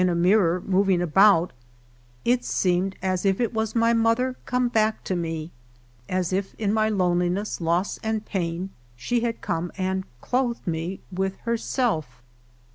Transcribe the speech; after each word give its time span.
ill 0.01 0.09
a 0.09 0.15
mirror 0.15 0.59
moving 0.61 0.99
about, 0.99 1.53
it 2.25 2.39
Reemed 2.65 2.95
as 3.03 3.23
if 3.23 3.39
it 3.39 3.53
was 3.53 3.75
my 3.75 3.93
mother 3.93 4.35
come 4.45 4.67
back 4.67 5.03
to 5.03 5.15
me; 5.15 5.51
as 6.09 6.33
if 6.33 6.55
in 6.55 6.73
my 6.73 6.89
loneliness, 6.89 7.61
loss, 7.61 7.99
and 8.01 8.25
pain, 8.25 8.71
she 8.95 9.19
had 9.19 9.41
come 9.41 9.71
and 9.77 10.03
clothed 10.19 10.65
me 10.65 11.01
with 11.11 11.37
herself 11.41 12.23